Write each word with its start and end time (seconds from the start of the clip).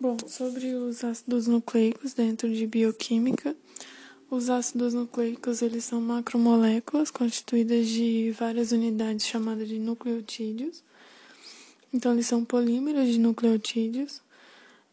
Bom, 0.00 0.16
sobre 0.28 0.74
os 0.74 1.02
ácidos 1.02 1.48
nucleicos 1.48 2.14
dentro 2.14 2.48
de 2.48 2.68
bioquímica, 2.68 3.56
os 4.30 4.48
ácidos 4.48 4.94
nucleicos 4.94 5.60
eles 5.60 5.82
são 5.82 6.00
macromoléculas 6.00 7.10
constituídas 7.10 7.88
de 7.88 8.32
várias 8.38 8.70
unidades 8.70 9.26
chamadas 9.26 9.66
de 9.66 9.80
nucleotídeos. 9.80 10.84
Então, 11.92 12.12
eles 12.12 12.28
são 12.28 12.44
polímeros 12.44 13.08
de 13.08 13.18
nucleotídeos. 13.18 14.22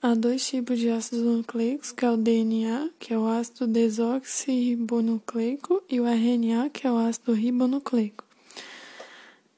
Há 0.02 0.16
dois 0.16 0.44
tipos 0.48 0.80
de 0.80 0.90
ácidos 0.90 1.24
nucleicos, 1.24 1.92
que 1.92 2.04
é 2.04 2.10
o 2.10 2.18
DNA, 2.18 2.90
que 2.98 3.14
é 3.14 3.20
o 3.20 3.28
ácido 3.28 3.68
desoxirribonucleico, 3.68 5.84
e 5.88 6.00
o 6.00 6.08
RNA, 6.08 6.72
que 6.72 6.88
é 6.88 6.92
o 6.92 6.98
ácido 6.98 7.34
ribonucleico. 7.34 8.26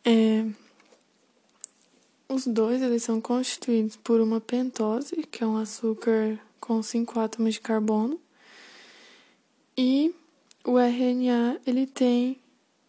É, 0.04 0.45
os 2.38 2.45
dois 2.45 2.83
eles 2.83 3.01
são 3.01 3.19
constituídos 3.19 3.95
por 3.95 4.21
uma 4.21 4.39
pentose, 4.39 5.15
que 5.31 5.43
é 5.43 5.47
um 5.47 5.57
açúcar 5.57 6.39
com 6.59 6.84
cinco 6.84 7.20
átomos 7.20 7.55
de 7.55 7.62
carbono, 7.62 8.20
e 9.75 10.13
o 10.63 10.77
RNA 10.77 11.59
ele 11.65 11.88
tem 11.88 12.38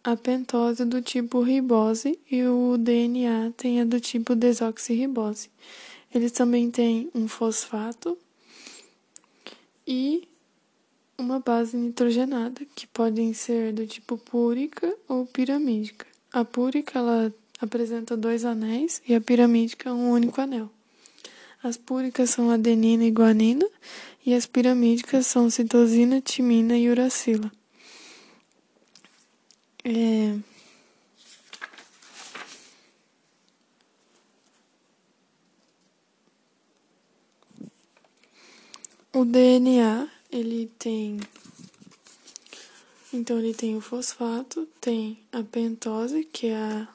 a 0.03 0.15
pentose 0.15 0.85
do 0.85 1.01
tipo 1.01 1.41
ribose 1.41 2.19
e 2.29 2.43
o 2.43 2.77
DNA 2.77 3.51
tem 3.57 3.81
a 3.81 3.85
do 3.85 3.99
tipo 3.99 4.35
desoxirribose. 4.35 5.49
Eles 6.13 6.31
também 6.31 6.69
têm 6.69 7.09
um 7.15 7.27
fosfato 7.27 8.15
e 9.85 10.27
uma 11.17 11.39
base 11.39 11.75
nitrogenada, 11.75 12.65
que 12.75 12.85
podem 12.85 13.33
ser 13.33 13.73
do 13.73 13.85
tipo 13.87 14.15
púrica 14.15 14.95
ou 15.07 15.25
piramídica. 15.25 16.05
A 16.31 16.45
púrica 16.45 16.99
ela 16.99 17.33
apresenta 17.61 18.15
dois 18.15 18.45
anéis 18.45 19.01
e 19.07 19.13
a 19.13 19.21
piramídica 19.21 19.93
um 19.93 20.11
único 20.11 20.39
anel. 20.39 20.69
As 21.61 21.77
púricas 21.77 22.29
são 22.29 22.49
adenina 22.49 23.03
e 23.03 23.11
guanina 23.11 23.67
e 24.25 24.33
as 24.33 24.45
piramídicas 24.45 25.27
são 25.27 25.49
citosina, 25.49 26.21
timina 26.21 26.77
e 26.77 26.89
uracila. 26.89 27.51
É... 29.83 30.37
O 39.11 39.25
DNA, 39.25 40.07
ele 40.31 40.71
tem 40.77 41.19
então 43.11 43.39
ele 43.39 43.55
tem 43.55 43.75
o 43.75 43.81
fosfato, 43.81 44.67
tem 44.79 45.19
a 45.31 45.41
pentose, 45.41 46.23
que 46.25 46.47
é 46.47 46.55
a 46.55 46.87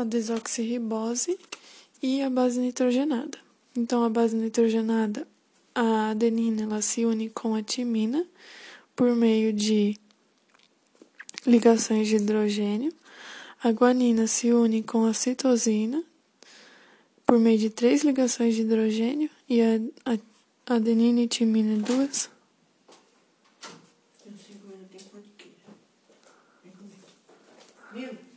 a 0.00 0.04
desoxirribose 0.04 1.38
e 2.02 2.22
a 2.22 2.30
base 2.30 2.60
nitrogenada. 2.60 3.38
Então, 3.76 4.04
a 4.04 4.08
base 4.08 4.36
nitrogenada, 4.36 5.26
a 5.74 6.10
adenina, 6.10 6.62
ela 6.62 6.82
se 6.82 7.04
une 7.04 7.28
com 7.28 7.54
a 7.54 7.62
timina 7.62 8.26
por 8.94 9.14
meio 9.14 9.52
de 9.52 9.98
ligações 11.46 12.08
de 12.08 12.16
hidrogênio. 12.16 12.92
A 13.62 13.72
guanina 13.72 14.26
se 14.26 14.52
une 14.52 14.82
com 14.82 15.04
a 15.04 15.12
citosina 15.12 16.02
por 17.26 17.38
meio 17.38 17.58
de 17.58 17.70
três 17.70 18.02
ligações 18.02 18.54
de 18.54 18.62
hidrogênio 18.62 19.28
e 19.48 19.60
a, 19.60 19.80
a 20.66 20.74
adenina 20.74 21.20
e 21.20 21.28
timina 21.28 21.76
duas 21.82 22.30
E 27.94 28.27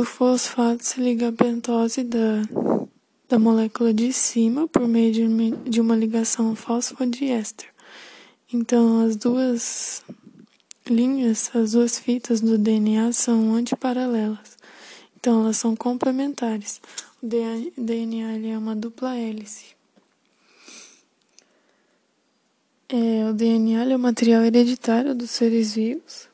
o 0.00 0.04
fosfato 0.04 0.84
se 0.84 1.00
liga 1.00 1.28
à 1.28 1.32
pentose 1.32 2.02
da, 2.02 2.42
da 3.28 3.38
molécula 3.38 3.94
de 3.94 4.12
cima 4.12 4.66
por 4.66 4.88
meio 4.88 5.12
de 5.12 5.24
de 5.70 5.80
uma 5.80 5.94
ligação 5.94 6.54
fosfodiéster. 6.56 7.68
Então, 8.52 9.00
as 9.00 9.16
duas 9.16 10.04
linhas, 10.88 11.50
as 11.54 11.72
duas 11.72 11.98
fitas 11.98 12.40
do 12.40 12.58
DNA 12.58 13.12
são 13.12 13.54
antiparalelas. 13.54 14.56
Então, 15.16 15.42
elas 15.42 15.56
são 15.56 15.74
complementares. 15.74 16.80
O 17.22 17.26
DNA 17.26 18.48
é 18.48 18.58
uma 18.58 18.76
dupla 18.76 19.16
hélice. 19.16 19.74
É, 22.88 23.28
o 23.28 23.32
DNA 23.32 23.84
é 23.84 23.96
o 23.96 23.98
material 23.98 24.44
hereditário 24.44 25.14
dos 25.14 25.30
seres 25.30 25.74
vivos 25.74 26.28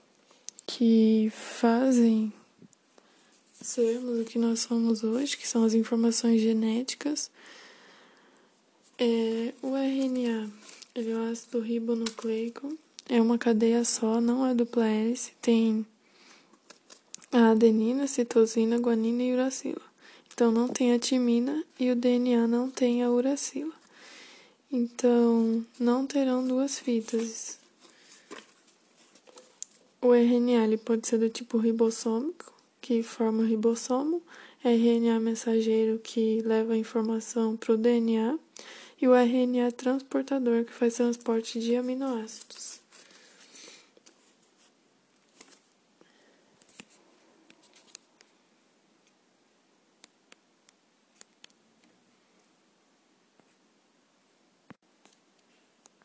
que 0.66 1.32
fazem 1.32 2.32
sermos 3.60 4.21
o 4.21 4.25
que 4.25 4.38
nós 4.38 4.60
somos 4.60 5.04
hoje, 5.04 5.37
que 5.37 5.47
são 5.47 5.65
as 5.65 5.75
informações 5.75 6.41
genéticas. 6.41 7.31
É, 8.98 9.54
o 9.62 9.76
RNA, 9.76 10.50
ele 10.94 11.10
é 11.10 11.15
o 11.15 11.31
ácido 11.31 11.60
ribonucleico, 11.60 12.76
é 13.09 13.21
uma 13.21 13.38
cadeia 13.38 13.84
só, 13.84 14.21
não 14.21 14.47
é 14.47 14.54
dupla 14.54 14.87
hélice, 14.87 15.32
tem 15.41 15.87
a 17.32 17.50
adenina, 17.50 18.06
citosina, 18.06 18.78
guanina 18.78 19.22
e 19.22 19.32
uracila. 19.32 19.82
Então 20.32 20.50
não 20.50 20.69
tem 20.69 20.92
a 20.92 20.98
timina 20.98 21.65
e 21.78 21.91
o 21.91 21.97
DNA 21.97 22.47
não 22.47 22.71
tem 22.71 23.03
a 23.03 23.10
uracila. 23.10 23.75
Então 24.72 25.65
não 25.78 26.06
terão 26.06 26.47
duas 26.47 26.78
fitas. 26.78 27.59
O 30.00 30.15
RNA 30.15 30.65
ele 30.65 30.78
pode 30.78 31.06
ser 31.06 31.19
do 31.19 31.28
tipo 31.28 31.59
ribossômico, 31.59 32.53
que 32.91 33.05
forma 33.05 33.45
o 33.45 33.47
ribossomo, 33.47 34.21
RNA 34.65 35.21
mensageiro, 35.21 36.01
que 36.03 36.41
leva 36.41 36.73
a 36.73 36.77
informação 36.77 37.56
para 37.56 37.75
o 37.75 37.77
DNA, 37.77 38.37
e 39.01 39.06
o 39.06 39.15
RNA 39.15 39.71
transportador, 39.71 40.65
que 40.65 40.73
faz 40.73 40.95
transporte 40.95 41.61
de 41.61 41.77
aminoácidos. 41.77 42.79